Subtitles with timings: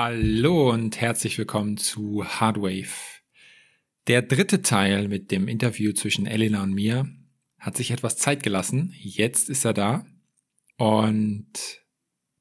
[0.00, 2.86] Hallo und herzlich willkommen zu Hardwave.
[4.06, 7.10] Der dritte Teil mit dem Interview zwischen Elena und mir
[7.58, 8.94] hat sich etwas Zeit gelassen.
[8.96, 10.06] Jetzt ist er da.
[10.76, 11.48] Und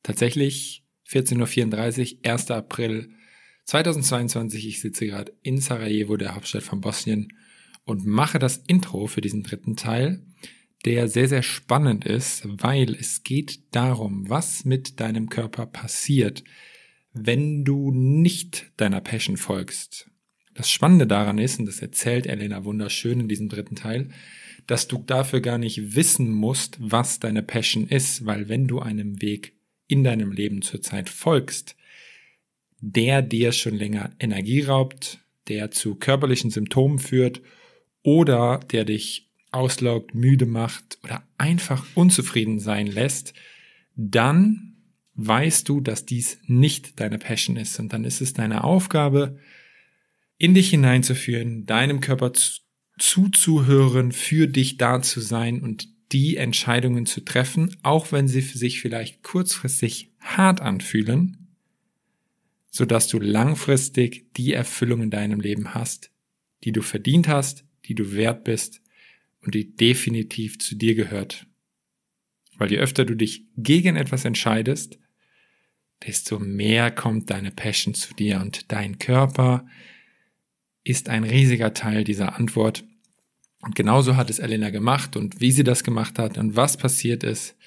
[0.03, 2.51] tatsächlich 14.34 Uhr, 1.
[2.51, 3.09] April
[3.65, 4.67] 2022.
[4.67, 7.34] Ich sitze gerade in Sarajevo, der Hauptstadt von Bosnien,
[7.85, 10.23] und mache das Intro für diesen dritten Teil,
[10.85, 16.43] der sehr, sehr spannend ist, weil es geht darum, was mit deinem Körper passiert,
[17.26, 20.09] wenn du nicht deiner Passion folgst.
[20.53, 24.09] Das Spannende daran ist, und das erzählt Elena wunderschön in diesem dritten Teil,
[24.66, 29.21] dass du dafür gar nicht wissen musst, was deine Passion ist, weil wenn du einem
[29.21, 29.53] Weg
[29.88, 31.76] in deinem Leben zurzeit folgst,
[32.80, 37.41] der dir schon länger Energie raubt, der zu körperlichen Symptomen führt
[38.04, 43.34] oder der dich auslaugt, müde macht oder einfach unzufrieden sein lässt,
[43.95, 44.66] dann
[45.18, 47.79] weißt du, dass dies nicht deine Passion ist.
[47.79, 49.37] Und dann ist es deine Aufgabe,
[50.37, 52.32] in dich hineinzuführen, deinem Körper
[52.99, 58.57] zuzuhören, für dich da zu sein und die Entscheidungen zu treffen, auch wenn sie für
[58.57, 61.48] sich vielleicht kurzfristig hart anfühlen,
[62.70, 66.12] so dass du langfristig die Erfüllung in deinem Leben hast,
[66.63, 68.81] die du verdient hast, die du wert bist
[69.41, 71.47] und die definitiv zu dir gehört.
[72.57, 75.00] Weil je öfter du dich gegen etwas entscheidest,
[76.06, 79.66] desto mehr kommt deine Passion zu dir und dein Körper
[80.84, 82.84] ist ein riesiger Teil dieser Antwort.
[83.62, 87.23] Und genauso hat es Elena gemacht und wie sie das gemacht hat und was passiert
[87.23, 87.57] ist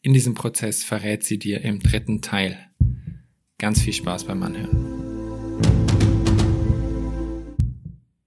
[0.00, 2.56] in diesem Prozess verrät sie dir im dritten Teil.
[3.58, 5.58] Ganz viel Spaß beim Anhören.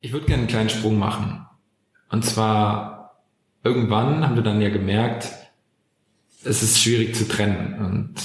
[0.02, 1.46] Ich würde gerne einen kleinen Sprung machen.
[2.10, 3.24] Und zwar
[3.64, 5.32] irgendwann haben wir dann ja gemerkt,
[6.44, 7.76] es ist schwierig zu trennen.
[7.80, 8.16] Und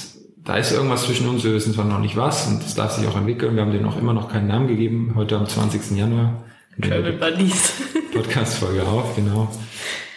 [0.47, 3.07] da ist irgendwas zwischen uns, wir wissen zwar noch nicht was und das darf sich
[3.07, 3.57] auch entwickeln.
[3.57, 5.97] Wir haben denen auch immer noch keinen Namen gegeben, heute am 20.
[5.97, 6.45] Januar.
[6.81, 7.73] Travel Buddies.
[8.13, 9.51] Podcast-Folge auf, genau.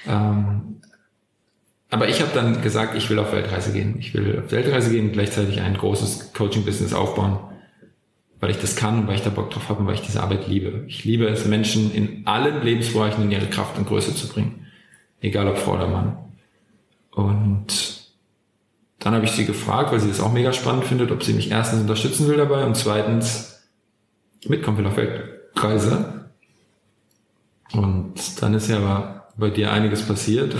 [0.07, 0.81] Ähm,
[1.89, 3.95] aber ich habe dann gesagt, ich will auf Weltreise gehen.
[3.97, 7.39] Ich will auf Weltreise gehen und gleichzeitig ein großes Coaching-Business aufbauen,
[8.39, 10.47] weil ich das kann, weil ich da Bock drauf habe und weil ich diese Arbeit
[10.47, 10.83] liebe.
[10.87, 14.67] Ich liebe es, Menschen in allen Lebensbereichen in ihre Kraft und Größe zu bringen.
[15.21, 16.17] Egal ob Frau oder Mann.
[17.11, 17.98] Und
[18.99, 21.49] dann habe ich sie gefragt, weil sie das auch mega spannend findet, ob sie mich
[21.51, 23.63] erstens unterstützen will dabei und zweitens
[24.45, 26.29] mitkommen will auf Weltreise.
[27.71, 30.53] Und dann ist ja aber bei dir einiges passiert.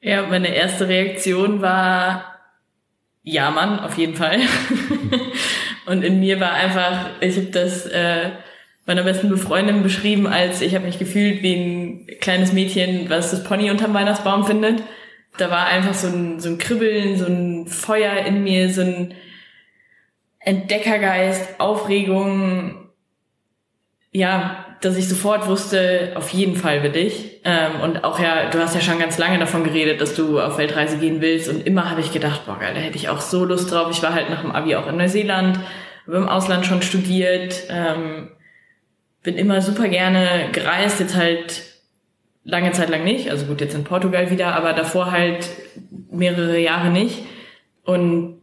[0.00, 2.24] ja, meine erste Reaktion war,
[3.22, 4.40] ja Mann, auf jeden Fall.
[5.86, 8.30] und in mir war einfach, ich habe das äh,
[8.86, 13.44] meiner besten Befreundin beschrieben, als ich habe mich gefühlt wie ein kleines Mädchen, was das
[13.44, 14.82] Pony unterm Weihnachtsbaum findet
[15.38, 19.14] da war einfach so ein, so ein Kribbeln, so ein Feuer in mir, so ein
[20.40, 22.88] Entdeckergeist, Aufregung,
[24.12, 27.40] ja, dass ich sofort wusste, auf jeden Fall will ich.
[27.44, 30.58] Ähm, und auch ja, du hast ja schon ganz lange davon geredet, dass du auf
[30.58, 31.48] Weltreise gehen willst.
[31.48, 33.88] Und immer habe ich gedacht, boah, geil, da hätte ich auch so Lust drauf.
[33.90, 35.58] Ich war halt nach dem Abi auch in Neuseeland,
[36.06, 38.30] habe im Ausland schon studiert, ähm,
[39.22, 41.62] bin immer super gerne gereist, jetzt halt
[42.48, 43.30] lange Zeit lang nicht.
[43.30, 45.48] Also gut, jetzt in Portugal wieder, aber davor halt
[46.10, 47.22] mehrere Jahre nicht.
[47.84, 48.38] Und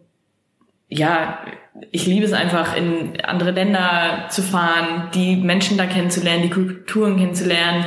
[0.87, 1.39] ja,
[1.91, 7.17] ich liebe es einfach, in andere Länder zu fahren, die Menschen da kennenzulernen, die Kulturen
[7.17, 7.85] kennenzulernen,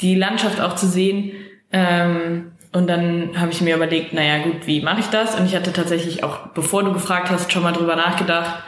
[0.00, 1.32] die Landschaft auch zu sehen.
[1.72, 5.38] Ähm, und dann habe ich mir überlegt, naja gut, wie mache ich das?
[5.38, 8.62] Und ich hatte tatsächlich auch, bevor du gefragt hast, schon mal drüber nachgedacht,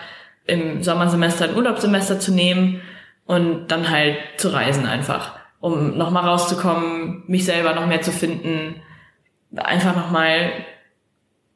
[0.46, 2.80] im Sommersemester ein Urlaubssemester zu nehmen
[3.26, 8.82] und dann halt zu reisen einfach um nochmal rauszukommen, mich selber noch mehr zu finden,
[9.54, 10.50] einfach nochmal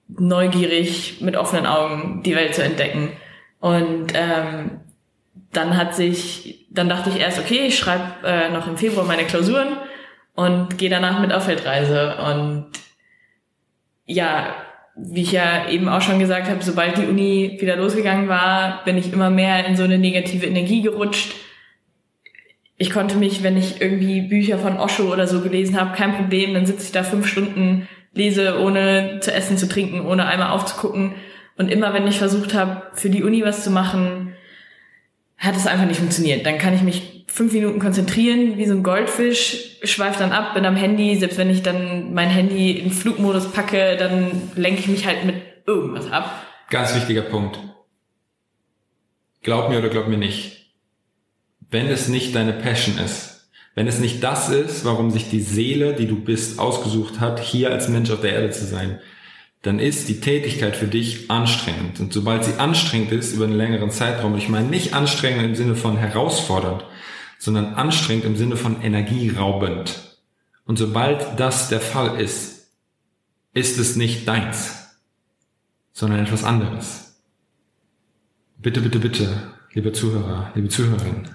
[0.07, 3.11] neugierig mit offenen Augen die Welt zu entdecken.
[3.59, 4.81] Und ähm,
[5.53, 9.25] dann hat sich, dann dachte ich erst, okay, ich schreibe äh, noch im Februar meine
[9.25, 9.77] Klausuren
[10.37, 12.17] und gehe danach mit auf Weltreise.
[12.19, 12.67] Und
[14.05, 14.55] ja,
[14.95, 18.99] wie ich ja eben auch schon gesagt habe, sobald die Uni wieder losgegangen war, bin
[18.99, 21.35] ich immer mehr in so eine negative Energie gerutscht
[22.79, 26.53] ich konnte mich, wenn ich irgendwie Bücher von Osho oder so gelesen habe, kein Problem,
[26.55, 31.15] dann sitze ich da fünf Stunden, lese, ohne zu essen, zu trinken, ohne einmal aufzugucken.
[31.57, 34.35] Und immer wenn ich versucht habe, für die Uni was zu machen,
[35.39, 36.45] hat es einfach nicht funktioniert.
[36.45, 40.65] Dann kann ich mich fünf Minuten konzentrieren, wie so ein Goldfisch, schweife dann ab, bin
[40.67, 45.07] am Handy, selbst wenn ich dann mein Handy in Flugmodus packe, dann lenke ich mich
[45.07, 45.37] halt mit
[45.67, 46.43] irgendwas ab.
[46.71, 47.59] Ganz wichtiger Punkt.
[49.43, 50.56] Glaub mir oder glaub mir nicht
[51.71, 55.95] wenn es nicht deine Passion ist, wenn es nicht das ist, warum sich die Seele,
[55.95, 59.01] die du bist, ausgesucht hat, hier als Mensch auf der Erde zu sein,
[59.63, 62.01] dann ist die Tätigkeit für dich anstrengend.
[62.01, 65.75] Und sobald sie anstrengend ist über einen längeren Zeitraum, ich meine nicht anstrengend im Sinne
[65.75, 66.85] von herausfordernd,
[67.39, 70.19] sondern anstrengend im Sinne von energieraubend.
[70.65, 72.71] Und sobald das der Fall ist,
[73.53, 74.97] ist es nicht deins,
[75.93, 77.21] sondern etwas anderes.
[78.59, 81.29] Bitte, bitte, bitte, liebe Zuhörer, liebe Zuhörerinnen,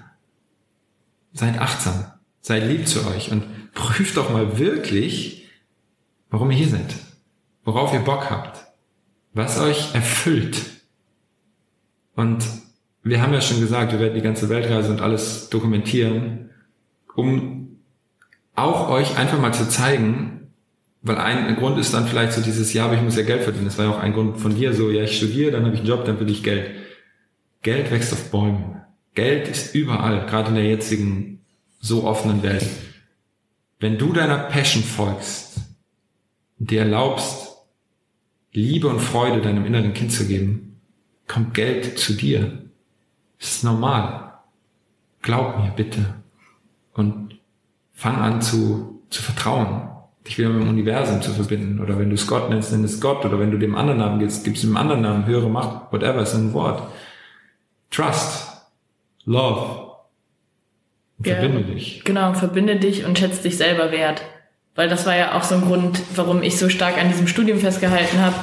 [1.32, 2.04] seid achtsam,
[2.40, 3.44] seid lieb zu euch und
[3.74, 5.48] prüft doch mal wirklich,
[6.30, 6.94] warum ihr hier seid
[7.64, 8.64] worauf ihr Bock habt,
[9.34, 10.58] was euch erfüllt.
[12.14, 12.44] Und
[13.02, 16.50] wir haben ja schon gesagt, wir werden die ganze Weltreise und alles dokumentieren,
[17.14, 17.80] um
[18.54, 20.50] auch euch einfach mal zu zeigen,
[21.02, 23.64] weil ein Grund ist dann vielleicht so dieses, ja, aber ich muss ja Geld verdienen.
[23.64, 25.80] Das war ja auch ein Grund von dir, so, ja, ich studiere, dann habe ich
[25.80, 26.70] einen Job, dann will ich Geld.
[27.62, 28.81] Geld wächst auf Bäumen.
[29.14, 31.40] Geld ist überall, gerade in der jetzigen
[31.80, 32.66] so offenen Welt.
[33.78, 35.60] Wenn du deiner Passion folgst,
[36.58, 37.56] dir erlaubst,
[38.52, 40.80] Liebe und Freude deinem inneren Kind zu geben,
[41.26, 42.62] kommt Geld zu dir.
[43.38, 44.34] Das ist normal.
[45.22, 46.14] Glaub mir bitte.
[46.94, 47.40] Und
[47.92, 49.88] fang an zu, zu vertrauen,
[50.26, 51.80] dich wieder mit dem Universum zu verbinden.
[51.80, 53.24] Oder wenn du es Gott nennst, nenn es Gott.
[53.24, 56.22] Oder wenn du dem anderen Namen gibst, gibst du dem anderen Namen, höhere Macht, whatever,
[56.22, 56.82] ist ein Wort.
[57.90, 58.51] Trust.
[59.24, 59.92] Love.
[61.24, 62.04] Ja, verbinde dich.
[62.04, 64.22] Genau, verbinde dich und schätze dich selber wert.
[64.74, 67.58] Weil das war ja auch so ein Grund, warum ich so stark an diesem Studium
[67.58, 68.34] festgehalten habe,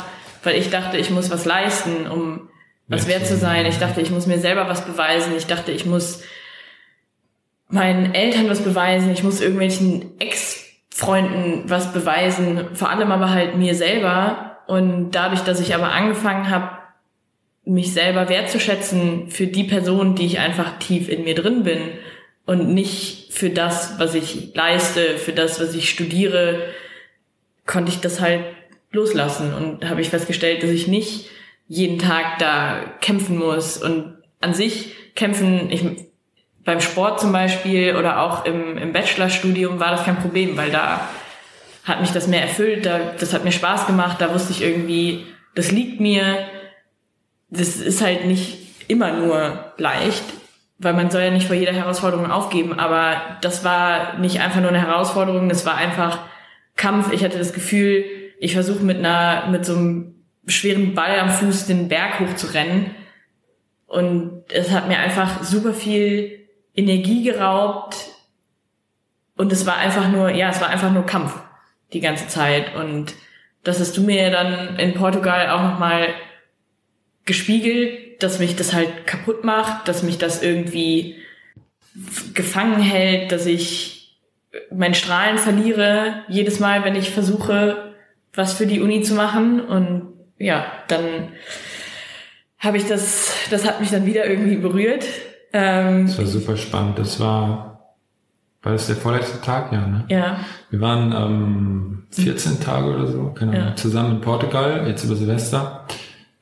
[0.44, 2.50] weil ich dachte, ich muss was leisten, um
[2.88, 3.66] was wert zu sein.
[3.66, 5.36] Ich dachte, ich muss mir selber was beweisen.
[5.36, 6.24] Ich dachte, ich muss
[7.68, 9.12] meinen Eltern was beweisen.
[9.12, 12.76] Ich muss irgendwelchen Ex-Freunden was beweisen.
[12.76, 14.58] Vor allem aber halt mir selber.
[14.68, 16.79] Und dadurch, dass ich aber angefangen habe,
[17.70, 21.80] mich selber wertzuschätzen für die Person, die ich einfach tief in mir drin bin
[22.46, 26.62] und nicht für das, was ich leiste, für das, was ich studiere,
[27.68, 28.42] konnte ich das halt
[28.92, 31.30] loslassen und habe ich festgestellt, dass ich nicht
[31.68, 35.86] jeden Tag da kämpfen muss und an sich kämpfen, ich,
[36.66, 41.08] beim Sport zum Beispiel oder auch im, im Bachelorstudium war das kein Problem, weil da
[41.84, 45.26] hat mich das mehr erfüllt, da, das hat mir Spaß gemacht, da wusste ich irgendwie,
[45.54, 46.48] das liegt mir,
[47.50, 48.58] das ist halt nicht
[48.88, 50.24] immer nur leicht,
[50.78, 54.70] weil man soll ja nicht vor jeder Herausforderung aufgeben, aber das war nicht einfach nur
[54.70, 56.20] eine Herausforderung, das war einfach
[56.76, 57.12] Kampf.
[57.12, 58.06] Ich hatte das Gefühl,
[58.40, 60.16] ich versuche mit einer, mit so einem
[60.48, 62.96] schweren Ball am Fuß den Berg hoch zu rennen.
[63.86, 67.98] Und es hat mir einfach super viel Energie geraubt.
[69.36, 71.34] Und es war einfach nur, ja, es war einfach nur Kampf
[71.92, 72.76] die ganze Zeit.
[72.76, 73.14] Und
[73.64, 76.08] das hast du mir dann in Portugal auch nochmal
[77.30, 81.16] gespiegelt, dass mich das halt kaputt macht, dass mich das irgendwie
[82.34, 84.18] gefangen hält, dass ich
[84.72, 87.94] mein Strahlen verliere jedes Mal, wenn ich versuche,
[88.34, 89.62] was für die Uni zu machen.
[89.62, 90.08] Und
[90.40, 91.30] ja, dann
[92.58, 95.06] habe ich das, das hat mich dann wieder irgendwie berührt.
[95.54, 96.98] Ähm, das war super spannend.
[96.98, 97.94] Das war,
[98.64, 100.06] war das der vorletzte Tag, ja, ne?
[100.10, 100.40] Ja.
[100.72, 103.76] Wir waren ähm, 14 Tage oder so, genau, ja.
[103.76, 105.86] zusammen in Portugal, jetzt über Silvester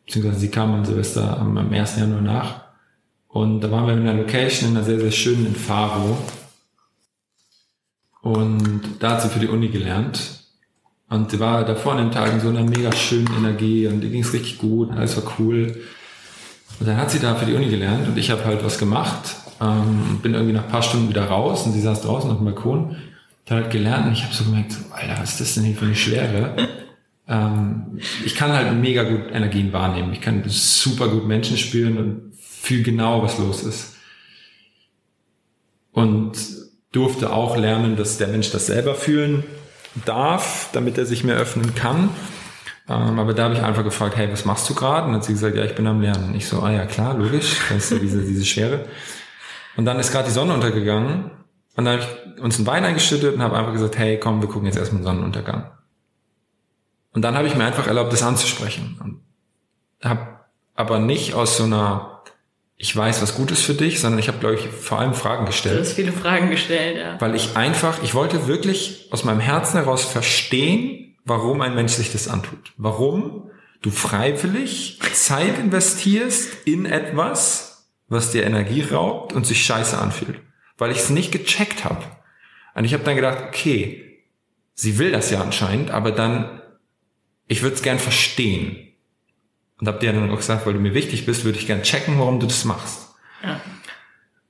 [0.07, 1.97] beziehungsweise sie kam am Silvester am, am 1.
[1.97, 2.61] Januar nach.
[3.28, 6.18] Und da waren wir in einer Location, in einer sehr, sehr schönen in Faro.
[8.21, 10.45] Und da hat sie für die Uni gelernt.
[11.09, 14.23] Und sie war davor in den Tagen so einer mega schönen Energie und ihr ging
[14.23, 15.81] es richtig gut, alles war cool.
[16.80, 19.35] Und dann hat sie da für die Uni gelernt und ich habe halt was gemacht,
[19.61, 22.45] ähm, bin irgendwie nach ein paar Stunden wieder raus und sie saß draußen auf dem
[22.45, 22.97] Balkon,
[23.45, 25.85] hat halt gelernt und ich habe so gemerkt, Alter, was ist das denn hier für
[25.85, 26.56] eine Schwere?
[27.28, 30.14] Ähm, ich kann halt mega gut Energien wahrnehmen.
[30.14, 33.96] Ich kann super gut Menschen spüren und fühle genau, was los ist.
[35.92, 36.34] Und
[36.92, 39.44] durfte auch lernen, dass der Mensch das selber fühlen
[40.06, 42.10] darf, damit er sich mehr öffnen kann.
[42.90, 45.06] Ähm, aber da habe ich einfach gefragt, hey, was machst du gerade?
[45.06, 46.30] Und dann hat sie gesagt, ja, ich bin am Lernen.
[46.30, 48.86] Und ich so, ah ja, klar, logisch, ist ja diese, diese Schwere.
[49.76, 51.31] Und dann ist gerade die Sonne untergegangen
[51.76, 52.04] und dann habe
[52.36, 55.02] ich uns einen Wein eingeschüttet und habe einfach gesagt, hey, komm, wir gucken jetzt erstmal
[55.02, 55.69] den Sonnenuntergang.
[57.18, 58.95] Und dann habe ich mir einfach erlaubt, das anzusprechen.
[59.04, 59.21] Und
[60.07, 60.38] habe
[60.76, 62.21] aber nicht aus so einer,
[62.76, 65.47] ich weiß, was gut ist für dich, sondern ich habe, glaube ich, vor allem Fragen
[65.47, 65.78] gestellt.
[65.78, 67.19] Du hast viele Fragen gestellt, ja.
[67.19, 72.12] Weil ich einfach, ich wollte wirklich aus meinem Herzen heraus verstehen, warum ein Mensch sich
[72.12, 72.74] das antut.
[72.78, 73.50] Warum
[73.81, 80.40] du freiwillig Zeit investierst in etwas, was dir Energie raubt und sich scheiße anfühlt.
[80.78, 82.04] Weil ich es nicht gecheckt habe.
[82.76, 84.21] Und ich habe dann gedacht, okay,
[84.76, 86.62] sie will das ja anscheinend, aber dann
[87.47, 88.94] ich würde es gern verstehen.
[89.80, 92.19] Und hab dir dann auch gesagt, weil du mir wichtig bist, würde ich gern checken,
[92.19, 93.09] warum du das machst.
[93.44, 93.61] Ja.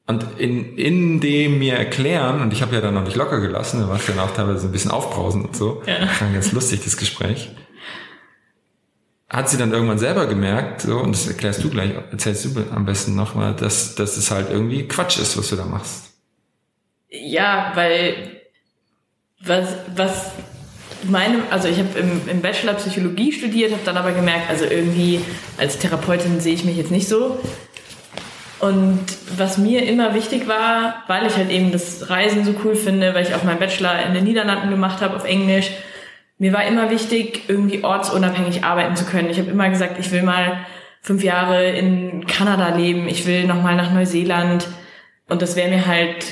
[0.05, 3.81] Und in, in dem mir erklären, und ich habe ja dann noch nicht locker gelassen,
[3.81, 5.99] da war es dann auch teilweise ein bisschen aufbrausend und so, ja.
[6.21, 7.51] war ganz lustig, das Gespräch.
[9.29, 12.85] hat sie dann irgendwann selber gemerkt, so, und das erklärst du gleich, erzählst du am
[12.85, 16.13] besten nochmal, dass, dass es halt irgendwie Quatsch ist, was du da machst.
[17.09, 18.41] Ja, weil
[19.41, 20.31] was, was
[21.03, 25.21] meine, also ich habe im, im Bachelor Psychologie studiert, habe dann aber gemerkt, also irgendwie
[25.57, 27.39] als Therapeutin sehe ich mich jetzt nicht so.
[28.59, 29.05] Und
[29.37, 33.23] was mir immer wichtig war, weil ich halt eben das Reisen so cool finde, weil
[33.23, 35.69] ich auch meinen Bachelor in den Niederlanden gemacht habe auf Englisch,
[36.39, 39.29] mir war immer wichtig, irgendwie ortsunabhängig arbeiten zu können.
[39.29, 40.59] Ich habe immer gesagt, ich will mal
[41.01, 44.67] fünf Jahre in Kanada leben, ich will nochmal nach Neuseeland.
[45.29, 46.25] Und das wäre mir halt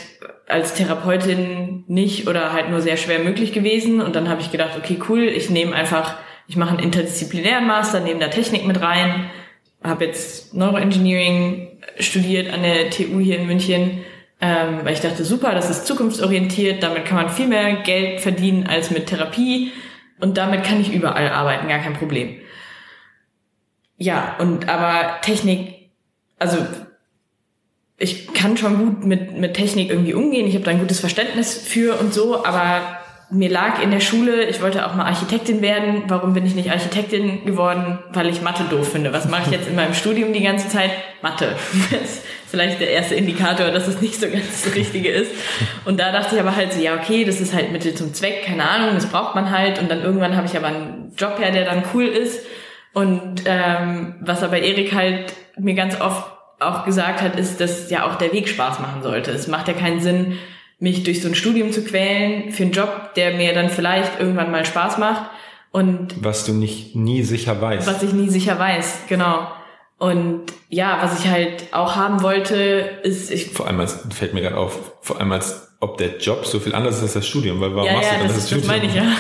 [0.48, 4.02] als Therapeutin nicht oder halt nur sehr schwer möglich gewesen.
[4.02, 6.16] Und dann habe ich gedacht, okay, cool, ich nehme einfach,
[6.48, 9.30] ich mache einen interdisziplinären Master, nehme da Technik mit rein,
[9.84, 14.04] habe jetzt Neuroengineering studiert an der TU hier in München,
[14.42, 18.68] ähm, weil ich dachte, super, das ist zukunftsorientiert, damit kann man viel mehr Geld verdienen
[18.68, 19.72] als mit Therapie
[20.20, 22.40] und damit kann ich überall arbeiten, gar kein Problem.
[23.98, 25.90] Ja, und aber Technik,
[26.38, 26.58] also
[27.98, 30.48] ich kann schon gut mit, mit Technik irgendwie umgehen.
[30.48, 32.82] Ich habe da ein gutes Verständnis für und so, aber
[33.32, 36.04] mir lag in der Schule, ich wollte auch mal Architektin werden.
[36.08, 38.00] Warum bin ich nicht Architektin geworden?
[38.14, 39.14] Weil ich Mathe doof finde.
[39.14, 40.92] Was mache ich jetzt in meinem Studium die ganze Zeit?
[41.22, 41.56] Mathe.
[41.90, 45.32] Das ist vielleicht der erste Indikator, dass es nicht so ganz das Richtige ist.
[45.86, 48.44] Und da dachte ich aber halt so, ja, okay, das ist halt Mittel zum Zweck,
[48.46, 49.80] keine Ahnung, das braucht man halt.
[49.80, 52.46] Und dann irgendwann habe ich aber einen Job her, der dann cool ist.
[52.94, 58.06] Und ähm, was aber Erik halt mir ganz oft auch gesagt hat, ist, dass ja
[58.06, 59.32] auch der Weg Spaß machen sollte.
[59.32, 60.38] Es macht ja keinen Sinn,
[60.80, 64.52] mich durch so ein Studium zu quälen für einen Job, der mir dann vielleicht irgendwann
[64.52, 65.30] mal Spaß macht.
[65.72, 67.88] Und was du nicht nie sicher weißt.
[67.88, 69.48] Was ich nie sicher weiß, genau.
[69.98, 72.56] Und ja, was ich halt auch haben wollte,
[73.04, 76.46] ist ich vor allem als fällt mir gerade auf, vor allem als ob der Job
[76.46, 78.36] so viel anders ist als das Studium, weil warum ja, machst ja, du dann das,
[78.38, 78.68] das, das Studium?
[78.68, 79.04] meine ich ja.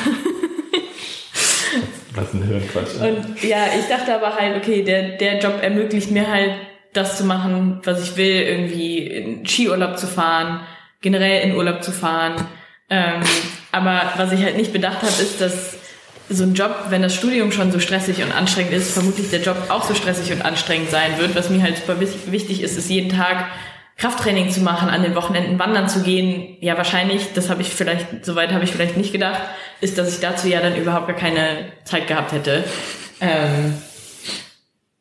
[2.15, 2.95] Was ein Hirnquatsch.
[3.01, 6.51] Und ja, ich dachte aber halt, okay, der der Job ermöglicht mir halt
[6.95, 10.61] das zu machen, was ich will, irgendwie in Skiurlaub zu fahren,
[11.01, 12.33] generell in Urlaub zu fahren.
[12.89, 13.21] Ähm,
[13.71, 15.77] aber was ich halt nicht bedacht habe, ist, dass
[16.29, 19.57] so ein Job, wenn das Studium schon so stressig und anstrengend ist, vermutlich der Job
[19.69, 21.35] auch so stressig und anstrengend sein wird.
[21.35, 23.45] Was mir halt super wichtig ist, ist jeden Tag
[23.97, 26.57] Krafttraining zu machen, an den Wochenenden wandern zu gehen.
[26.59, 29.39] Ja, wahrscheinlich, das habe ich vielleicht, soweit habe ich vielleicht nicht gedacht,
[29.81, 32.63] ist, dass ich dazu ja dann überhaupt gar keine Zeit gehabt hätte.
[33.21, 33.75] Ähm,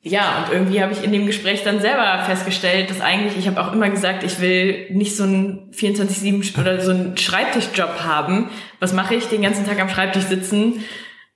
[0.07, 3.59] ja, und irgendwie habe ich in dem Gespräch dann selber festgestellt, dass eigentlich, ich habe
[3.59, 8.51] auch immer gesagt, ich will nicht so einen 24-7 oder so einen Schreibtischjob haben.
[8.81, 9.29] Was mache ich?
[9.29, 10.85] Den ganzen Tag am Schreibtisch sitzen.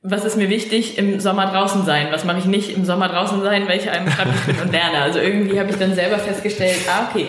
[0.03, 0.99] Was ist mir wichtig?
[0.99, 2.09] Im Sommer draußen sein.
[2.11, 2.77] Was mache ich nicht?
[2.77, 4.99] Im Sommer draußen sein, weil ich am Schreibtisch bin und lerne.
[4.99, 7.29] Also irgendwie habe ich dann selber festgestellt, ah, okay,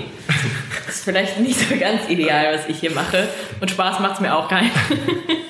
[0.89, 3.29] ist vielleicht nicht so ganz ideal, was ich hier mache.
[3.61, 4.71] Und Spaß macht's mir auch keinen.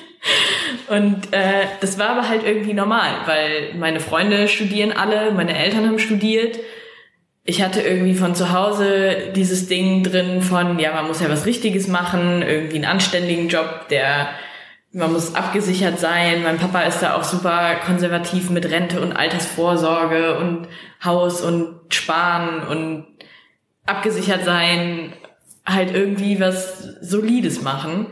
[0.88, 5.86] Und äh, das war aber halt irgendwie normal, weil meine Freunde studieren alle, meine Eltern
[5.86, 6.58] haben studiert.
[7.44, 11.46] Ich hatte irgendwie von zu Hause dieses Ding drin von, ja, man muss ja was
[11.46, 14.28] Richtiges machen, irgendwie einen anständigen Job, der
[14.92, 16.42] man muss abgesichert sein.
[16.42, 20.68] Mein Papa ist da auch super konservativ mit Rente und Altersvorsorge und
[21.04, 23.06] Haus und Sparen und
[23.86, 25.12] abgesichert sein,
[25.64, 28.06] halt irgendwie was Solides machen.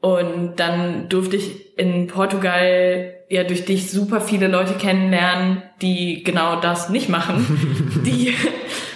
[0.00, 6.60] Und dann durfte ich in Portugal ja durch dich super viele Leute kennenlernen, die genau
[6.60, 8.34] das nicht machen, die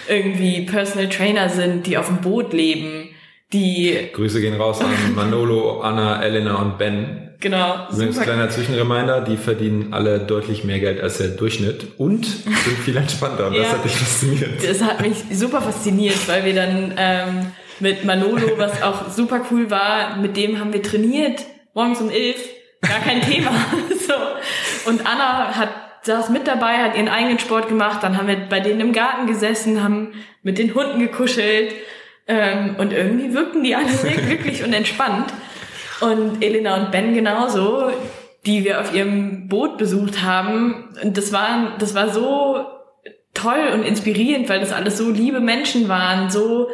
[0.09, 3.09] irgendwie Personal Trainer sind, die auf dem Boot leben,
[3.53, 7.35] die Grüße gehen raus an Manolo, Anna, Elena und Ben.
[7.39, 7.87] Genau.
[7.91, 12.97] Übrigens kleiner Zwischenreminder, die verdienen alle deutlich mehr Geld als der Durchschnitt und sind viel
[12.97, 13.47] entspannter.
[13.47, 14.67] Und ja, das hat dich fasziniert.
[14.67, 17.45] Das hat mich super fasziniert, weil wir dann ähm,
[17.79, 20.17] mit Manolo, was auch super cool war.
[20.17, 21.41] Mit dem haben wir trainiert,
[21.73, 22.37] morgens um elf,
[22.81, 23.51] gar kein Thema.
[24.07, 24.89] so.
[24.89, 25.69] Und Anna hat
[26.05, 28.03] saß mit dabei, hat ihren eigenen Sport gemacht.
[28.03, 30.13] Dann haben wir bei denen im Garten gesessen, haben
[30.43, 31.73] mit den Hunden gekuschelt.
[32.27, 35.33] Ähm, und irgendwie wirkten die alle sehr glücklich und entspannt.
[36.01, 37.91] Und Elena und Ben genauso,
[38.45, 40.89] die wir auf ihrem Boot besucht haben.
[41.01, 42.65] Und das war, das war so
[43.33, 46.69] toll und inspirierend, weil das alles so liebe Menschen waren, so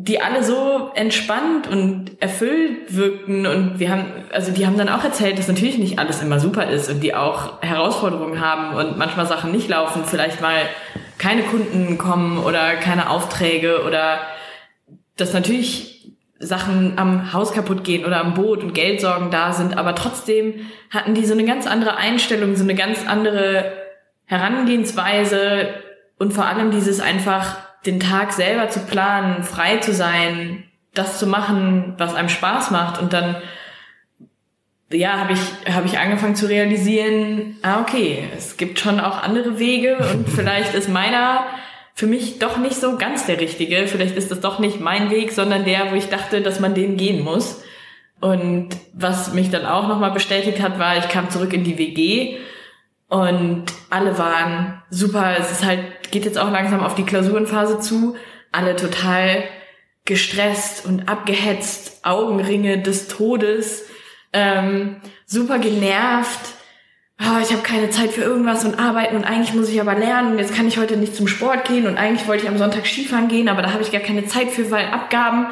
[0.00, 5.02] die alle so entspannt und erfüllt wirkten und wir haben, also die haben dann auch
[5.02, 9.26] erzählt, dass natürlich nicht alles immer super ist und die auch Herausforderungen haben und manchmal
[9.26, 10.60] Sachen nicht laufen, vielleicht mal
[11.18, 14.20] keine Kunden kommen oder keine Aufträge oder
[15.16, 19.96] dass natürlich Sachen am Haus kaputt gehen oder am Boot und Geldsorgen da sind, aber
[19.96, 23.72] trotzdem hatten die so eine ganz andere Einstellung, so eine ganz andere
[24.26, 25.70] Herangehensweise
[26.20, 31.26] und vor allem dieses einfach den Tag selber zu planen, frei zu sein, das zu
[31.26, 33.36] machen, was einem Spaß macht und dann
[34.90, 39.58] ja, habe ich, hab ich angefangen zu realisieren, ah, okay, es gibt schon auch andere
[39.58, 41.46] Wege und vielleicht ist meiner
[41.94, 43.88] für mich doch nicht so ganz der richtige.
[43.88, 46.96] Vielleicht ist das doch nicht mein Weg, sondern der, wo ich dachte, dass man den
[46.96, 47.64] gehen muss.
[48.20, 52.36] Und was mich dann auch nochmal bestätigt hat, war, ich kam zurück in die WG
[53.08, 55.36] und alle waren super.
[55.38, 58.16] Es ist halt, geht jetzt auch langsam auf die Klausurenphase zu.
[58.52, 59.44] Alle total
[60.04, 63.84] gestresst und abgehetzt, Augenringe des Todes
[64.32, 64.96] ähm,
[65.26, 66.54] super genervt.
[67.20, 70.32] Oh, ich habe keine Zeit für irgendwas und arbeiten und eigentlich muss ich aber lernen
[70.32, 72.86] und jetzt kann ich heute nicht zum Sport gehen und eigentlich wollte ich am Sonntag
[72.86, 75.48] Skifahren gehen, aber da habe ich gar keine Zeit für, weil Abgaben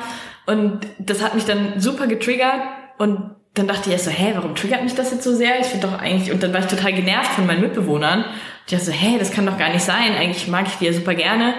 [0.46, 2.60] und das hat mich dann super getriggert
[2.98, 5.58] und dann dachte ich erst so, hä, warum triggert mich das jetzt so sehr?
[5.58, 8.24] Ich finde doch eigentlich, und dann war ich total genervt von meinen Mitbewohnern.
[8.24, 8.30] Und
[8.66, 10.14] ich dachte so, hä, das kann doch gar nicht sein.
[10.14, 11.54] Eigentlich mag ich die ja super gerne.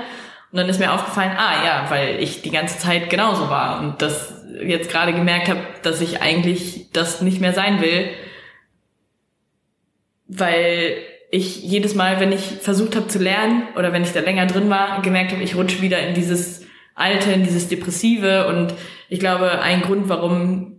[0.51, 4.01] Und dann ist mir aufgefallen, ah ja, weil ich die ganze Zeit genauso war und
[4.01, 8.09] das jetzt gerade gemerkt habe, dass ich eigentlich das nicht mehr sein will,
[10.27, 10.97] weil
[11.31, 14.69] ich jedes Mal, wenn ich versucht habe zu lernen oder wenn ich da länger drin
[14.69, 18.73] war, gemerkt habe, ich rutsche wieder in dieses Alte, in dieses Depressive und
[19.09, 20.76] ich glaube, ein Grund, warum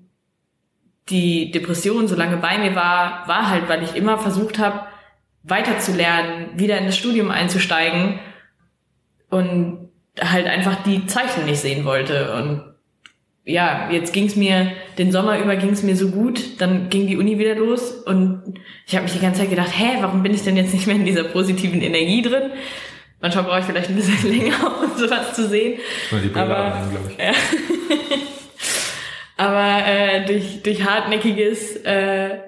[1.10, 4.80] die Depression so lange bei mir war, war halt, weil ich immer versucht habe,
[5.42, 8.18] weiterzulernen, wieder in das Studium einzusteigen
[9.30, 9.88] und
[10.20, 12.62] halt einfach die Zeichen nicht sehen wollte und
[13.44, 17.38] ja, jetzt ging's mir, den Sommer über ging's mir so gut, dann ging die Uni
[17.38, 20.56] wieder los und ich habe mich die ganze Zeit gedacht, hä, warum bin ich denn
[20.56, 22.50] jetzt nicht mehr in dieser positiven Energie drin?
[23.22, 25.80] Manchmal brauche ich vielleicht ein bisschen länger, um sowas zu sehen.
[26.10, 27.18] Mal die Aber, glaube ich.
[27.18, 27.32] Ja.
[29.38, 32.40] Aber äh, durch, durch hartnäckiges äh,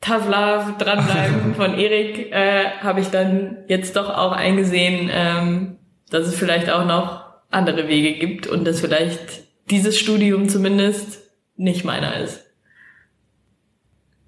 [0.00, 6.28] Tough Love, dranbleiben von Erik, äh, habe ich dann jetzt doch auch eingesehen, ähm, dass
[6.28, 11.22] es vielleicht auch noch andere Wege gibt und dass vielleicht dieses Studium zumindest
[11.56, 12.44] nicht meiner ist.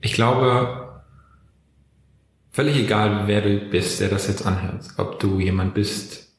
[0.01, 1.03] Ich glaube,
[2.51, 6.33] völlig egal, wer du bist, der das jetzt anhört, ob du jemand bist,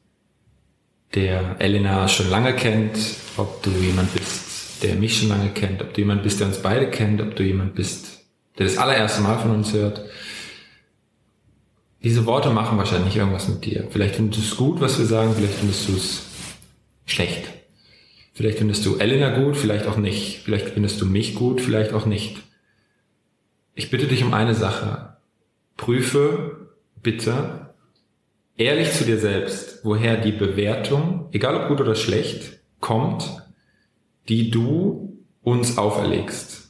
[1.14, 2.98] der Elena schon lange kennt,
[3.38, 4.47] ob du jemand bist,
[4.82, 7.42] der mich schon lange kennt, ob du jemand bist, der uns beide kennt, ob du
[7.42, 8.24] jemand bist,
[8.58, 10.04] der das allererste Mal von uns hört.
[12.02, 13.88] Diese Worte machen wahrscheinlich irgendwas mit dir.
[13.90, 16.22] Vielleicht findest du es gut, was wir sagen, vielleicht findest du es
[17.06, 17.48] schlecht.
[18.34, 20.42] Vielleicht findest du Elena gut, vielleicht auch nicht.
[20.44, 22.36] Vielleicht findest du mich gut, vielleicht auch nicht.
[23.74, 25.16] Ich bitte dich um eine Sache.
[25.76, 26.68] Prüfe
[27.02, 27.68] bitte
[28.58, 33.42] ehrlich zu dir selbst, woher die Bewertung, egal ob gut oder schlecht, kommt,
[34.28, 36.68] die du uns auferlegst.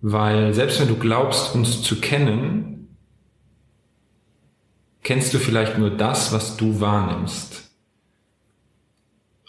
[0.00, 2.96] Weil selbst wenn du glaubst, uns zu kennen,
[5.02, 7.70] kennst du vielleicht nur das, was du wahrnimmst.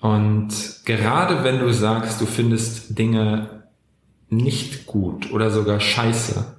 [0.01, 0.49] Und
[0.85, 3.63] gerade wenn du sagst, du findest Dinge
[4.29, 6.55] nicht gut oder sogar scheiße,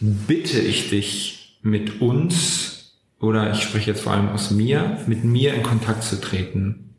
[0.00, 5.54] bitte ich dich mit uns oder ich spreche jetzt vor allem aus mir, mit mir
[5.54, 6.95] in Kontakt zu treten.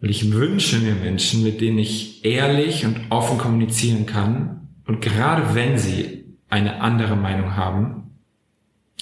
[0.00, 5.54] Weil ich wünsche mir Menschen, mit denen ich ehrlich und offen kommunizieren kann und gerade
[5.54, 8.10] wenn sie eine andere Meinung haben,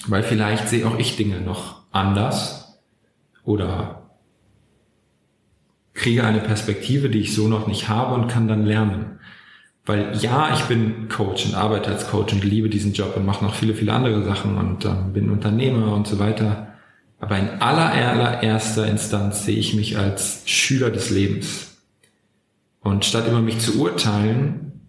[0.07, 2.79] weil vielleicht sehe auch ich Dinge noch anders
[3.43, 4.09] oder
[5.93, 9.19] kriege eine Perspektive, die ich so noch nicht habe und kann dann lernen.
[9.85, 13.43] Weil ja, ich bin Coach und arbeite als Coach und liebe diesen Job und mache
[13.43, 16.73] noch viele, viele andere Sachen und äh, bin Unternehmer und so weiter.
[17.19, 21.77] Aber in aller, allererster Instanz sehe ich mich als Schüler des Lebens.
[22.79, 24.87] Und statt über mich zu urteilen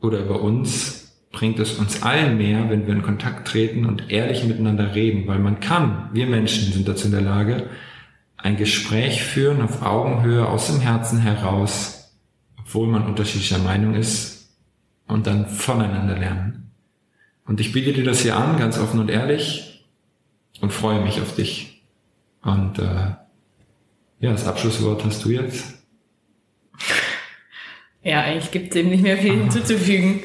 [0.00, 4.44] oder über uns, bringt es uns allen mehr, wenn wir in Kontakt treten und ehrlich
[4.44, 7.68] miteinander reden, weil man kann, wir Menschen sind dazu in der Lage,
[8.36, 12.12] ein Gespräch führen auf Augenhöhe aus dem Herzen heraus,
[12.58, 14.54] obwohl man unterschiedlicher Meinung ist
[15.08, 16.70] und dann voneinander lernen.
[17.46, 19.73] Und ich biete dir das hier an, ganz offen und ehrlich
[20.60, 21.82] und freue mich auf dich.
[22.42, 23.14] Und äh,
[24.20, 25.74] ja, das Abschlusswort hast du jetzt.
[28.02, 30.22] Ja, eigentlich gibt es dem nicht mehr viel hinzuzufügen.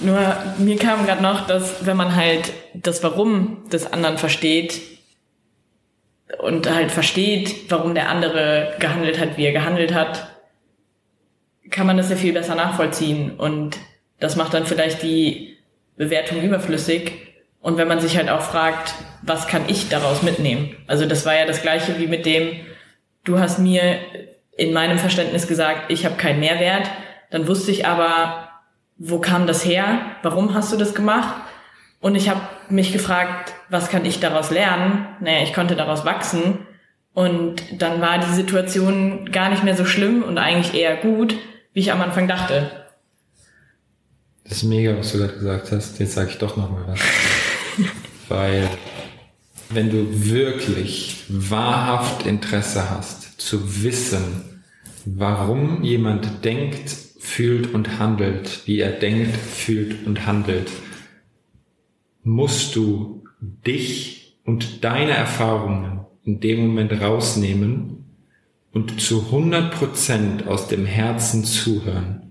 [0.00, 4.80] Nur mir kam gerade noch, dass wenn man halt das Warum des anderen versteht,
[6.36, 10.28] und halt versteht, warum der andere gehandelt hat, wie er gehandelt hat,
[11.70, 13.36] kann man das ja viel besser nachvollziehen.
[13.36, 13.78] Und
[14.20, 15.56] das macht dann vielleicht die
[15.96, 17.27] Bewertung überflüssig.
[17.60, 20.76] Und wenn man sich halt auch fragt, was kann ich daraus mitnehmen?
[20.86, 22.60] Also das war ja das gleiche wie mit dem,
[23.24, 23.98] du hast mir
[24.56, 26.90] in meinem Verständnis gesagt, ich habe keinen Mehrwert.
[27.30, 28.48] Dann wusste ich aber,
[28.96, 30.00] wo kam das her?
[30.22, 31.34] Warum hast du das gemacht?
[32.00, 35.06] Und ich habe mich gefragt, was kann ich daraus lernen?
[35.20, 36.66] Naja, ich konnte daraus wachsen.
[37.12, 41.34] Und dann war die Situation gar nicht mehr so schlimm und eigentlich eher gut,
[41.72, 42.70] wie ich am Anfang dachte.
[44.44, 45.98] Das ist mega, was du gerade gesagt hast.
[45.98, 47.00] Jetzt sage ich doch nochmal was.
[48.28, 48.68] Weil
[49.70, 54.62] wenn du wirklich wahrhaft Interesse hast, zu wissen,
[55.04, 60.70] warum jemand denkt, fühlt und handelt, wie er denkt, fühlt und handelt,
[62.22, 68.04] musst du dich und deine Erfahrungen in dem Moment rausnehmen
[68.72, 72.27] und zu 100% aus dem Herzen zuhören.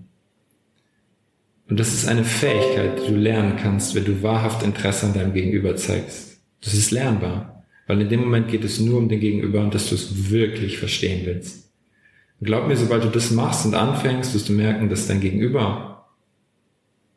[1.68, 5.34] Und das ist eine Fähigkeit, die du lernen kannst, wenn du wahrhaft Interesse an deinem
[5.34, 6.40] Gegenüber zeigst.
[6.62, 9.90] Das ist lernbar, weil in dem Moment geht es nur um den Gegenüber und dass
[9.90, 11.70] du es wirklich verstehen willst.
[12.40, 16.06] Und glaub mir, sobald du das machst und anfängst, wirst du merken, dass dein Gegenüber,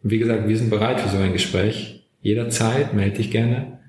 [0.04, 3.80] wie gesagt, wir sind bereit für so ein Gespräch, jederzeit, melde dich gerne,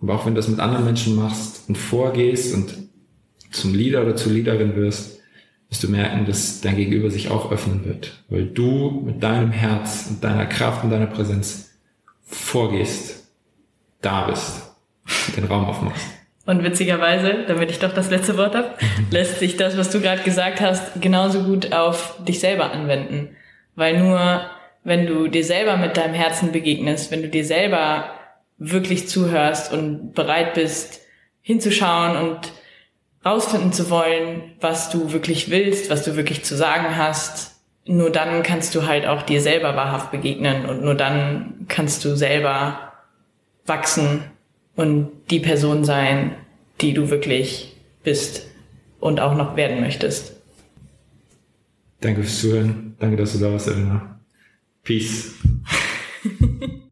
[0.00, 2.74] aber auch wenn du das mit anderen Menschen machst und vorgehst und
[3.50, 5.17] zum Leader oder zur Leaderin wirst,
[5.68, 10.06] wirst du merken, dass dein Gegenüber sich auch öffnen wird, weil du mit deinem Herz
[10.08, 11.70] und deiner Kraft und deiner Präsenz
[12.22, 13.28] vorgehst,
[14.00, 14.70] da bist,
[15.36, 16.06] den Raum aufmachst.
[16.46, 18.70] Und witzigerweise, damit ich doch das letzte Wort habe,
[19.10, 23.36] lässt sich das, was du gerade gesagt hast, genauso gut auf dich selber anwenden.
[23.74, 24.48] Weil nur
[24.82, 28.10] wenn du dir selber mit deinem Herzen begegnest, wenn du dir selber
[28.56, 31.02] wirklich zuhörst und bereit bist,
[31.42, 32.52] hinzuschauen und
[33.24, 38.42] rausfinden zu wollen, was du wirklich willst, was du wirklich zu sagen hast, nur dann
[38.42, 42.92] kannst du halt auch dir selber wahrhaft begegnen und nur dann kannst du selber
[43.66, 44.24] wachsen
[44.76, 46.36] und die Person sein,
[46.80, 48.46] die du wirklich bist
[49.00, 50.36] und auch noch werden möchtest.
[52.00, 52.94] Danke fürs Zuhören.
[53.00, 54.20] Danke, dass du da warst, Elena.
[54.84, 55.34] Peace.